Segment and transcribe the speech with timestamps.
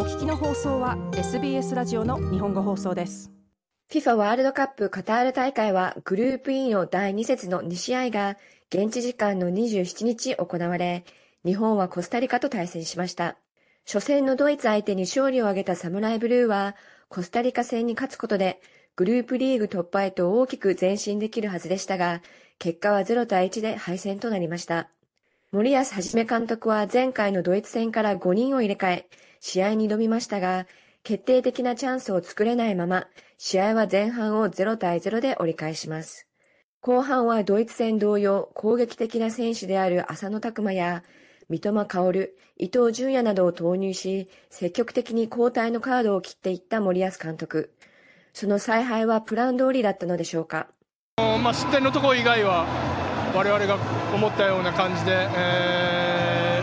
[0.00, 3.30] お聞きの放送は SBS ラジオの日本語放送です。
[3.92, 8.38] FIFA ワールドカップカタール大会はグループ E の第2節の2試合が
[8.70, 11.04] 現地時間の27日行われ
[11.44, 13.36] 日本はコスタリカと対戦しました。
[13.84, 16.76] 初戦のドイツ相手に勝利を挙げたサムライブルーは
[17.10, 18.62] コスタリカ戦に勝つことで
[18.96, 22.22] グループリーグ突破へと大きく前進できるはずでしたが
[22.58, 24.88] 結果は0対1で敗戦となりました。
[25.52, 29.08] 森保一監督は前回のドイツ戦から5人を入れ替え、
[29.40, 30.68] 試合に挑みましたが、
[31.02, 36.28] 決定的なチャンスを作れないまま、試合は前半を0対0で折り返します。
[36.80, 41.02] 後半はドイツ戦同様、攻撃的な選手である浅野拓磨や、
[41.48, 47.74] 三笘薫、伊東純也などを投入し、積極的に交代のカードを切っていった森保監督。
[48.32, 50.68] その采配はプラン通りだったのでしょうか。
[51.16, 52.89] まあ、失点のところ以外は
[53.34, 53.78] 我々が
[54.14, 56.62] 思ったような感じで、え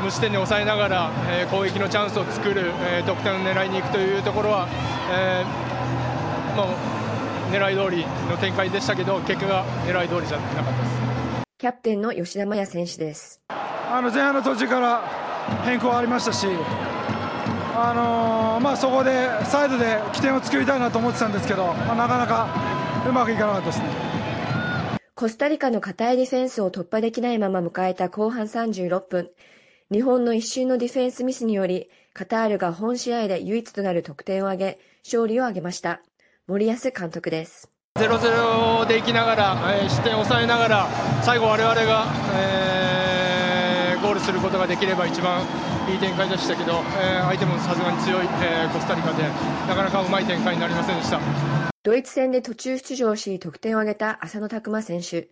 [0.00, 4.68] ー、無失点に抑えながら、えー、攻撃のチャンスを作る、えー、得点を狙いに行くというところは、
[5.10, 6.98] えーまあ、
[7.50, 10.98] 狙い通りの展開でしたけど結果が狙い通りじゃなかったです
[11.58, 15.02] キャプテンの吉田麻也選手ですあの前半の途中から
[15.64, 16.46] 変更ありましたし、
[17.74, 22.48] あのー、まあ、そこでサイドで起点を作りたいなと思ってたんですけど、まあ、なかなか
[23.08, 24.17] うまくいかなかったですね。
[25.18, 29.30] コスタリカの堅いディフェンスを突破できないまま迎えた後半36分、
[29.90, 36.02] 日本の一瞬のディフェンスミスにより、カタールが本試合で唯一となる得点を挙げ、勝利を挙げました。
[36.46, 37.68] 森保監督です。
[37.96, 40.86] 0-0でいきながら、えー、失点を抑えながら、
[41.24, 45.42] 最後我々が、えー、ゴールすることができれば一番
[45.90, 49.24] いい展開でしたけど、えー、相手もさすがに強い、えー、コスタリカで、
[49.66, 51.57] なかなかうまい展開になりませんでした。
[51.88, 55.30] ドイツ戦で途中出場し得点を挙げた浅野拓磨選手。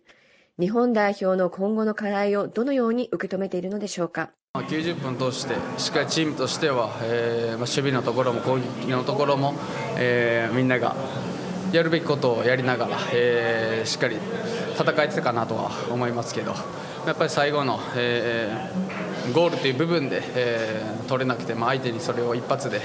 [0.57, 9.53] 日本代表の今後の課題をどのように受け止めているのでしょうか？90分通してしっかりチームとしては、えー、守備のところも攻撃のところも、
[9.97, 10.95] えー、みんなが
[11.71, 14.17] やるべきことをやりながら、えー、しっかり
[14.79, 16.55] 戦えてたかなとは思いますけど
[17.05, 22.81] やっぱり最後の、えー、ゴールという部分で、えー、取れなくて、まあ、相手にそれを一発で、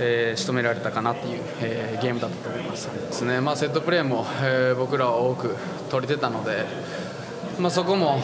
[0.00, 2.86] えー、仕留められたかなっていう、えー、ゲームだったと思います。
[2.86, 5.56] ですね、まあ、セットプレーも、えー、僕らは多く
[5.90, 6.64] 取れてたので、
[7.58, 8.20] まあ、そこも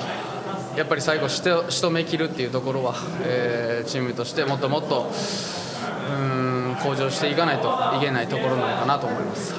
[0.76, 2.94] やっぱり最後し仕留めきるっていうところは、
[3.24, 5.10] えー、チームとしてもっともっと
[6.10, 9.54] うん向上していかないといけないところなのかなと思います。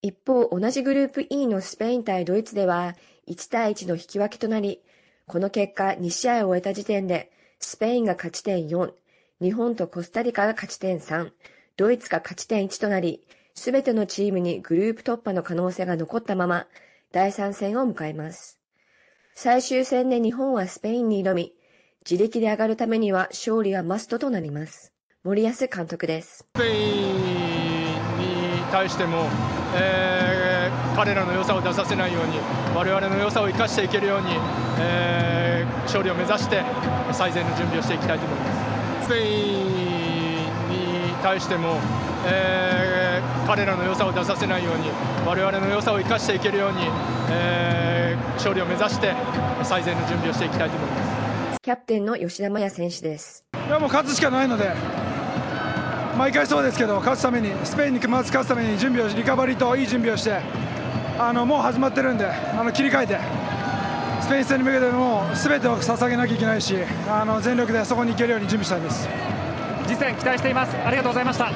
[0.00, 2.94] 一方同じグループ E のスペイン対ドイツでは
[3.28, 4.80] 1対1の引き分けとなり
[5.28, 7.30] この結果2試合を終えた時点で、
[7.60, 8.92] スペインが勝ち点4、
[9.42, 11.30] 日本とコスタリカが勝ち点3、
[11.76, 13.22] ドイツが勝ち点1となり、
[13.54, 16.66] すべてのチームにグループ突破の可能性が残ったまま、
[17.12, 18.58] 第3戦を迎えます。
[19.34, 21.52] 最終戦で日本はスペインに挑み、
[22.10, 24.94] 自力で上がるためには勝利はマストとなります。
[25.24, 26.38] 森保監督です。
[26.38, 27.38] スペイン
[28.16, 29.26] に対しても、
[29.74, 32.38] えー、彼らの良さを出させないように
[32.74, 34.26] 我々の良さを生かしていけるように、
[34.78, 35.17] えー、
[35.88, 36.62] 勝利を目指して
[37.12, 39.06] 最善の準備をしていきたいと思います。
[39.06, 39.68] スペイン
[40.68, 41.80] に対しても、
[42.26, 44.90] えー、彼らの良さを出させないように
[45.26, 46.78] 我々の良さを生かしていけるように、
[47.30, 49.14] えー、勝利を目指して
[49.62, 51.60] 最善の準備をしていきたいと思います。
[51.62, 53.44] キャプテンの吉田麻也選手です。
[53.54, 54.70] いやもう勝つしかないので
[56.18, 60.38] 毎回そうですけど勝つためにスペインにまず勝つために準備をリカバリーといい準備をして
[61.18, 63.18] あのもう始まってるんであの切り替えて
[64.28, 66.76] スペイン戦に向けてもう全てを捧げなきゃいけないし
[67.08, 69.08] あの全力でそこに行けるように準備したいです
[69.86, 71.50] 次戦期待していますありがとうございました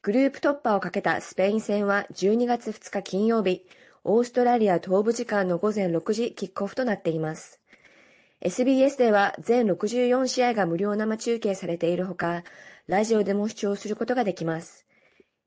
[0.00, 3.66] グループ突破をかけたスペイン戦は12月2日金曜日
[4.04, 7.60] オーストラリア東部時間の午前6時キックオフとなっています
[8.40, 12.42] SBS では全64試合が無料生中継されているほか
[12.86, 14.86] ラジオでも視聴することができます。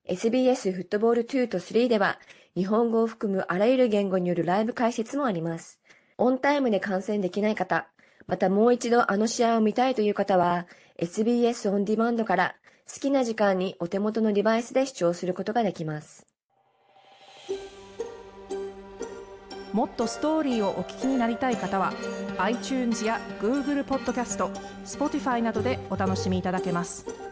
[0.04, 2.20] SBS フットボール2と3では、
[2.54, 5.80] 日本語を含むあらゆる言語によるライブ解説もあります。
[6.20, 7.88] オンタイムで観戦できない方、
[8.28, 10.68] またもう一度あの試合を見たいという方は、
[10.98, 12.56] SBS オンディマンドから
[12.94, 16.28] 好きな時間にお手元のデバイスで視聴することができます。
[19.72, 21.94] もっとストーリーをお聞きになりたい方は
[22.40, 24.50] iTunes や Google ポッドキャスト
[24.84, 27.29] Spotify などでお楽しみいただけます。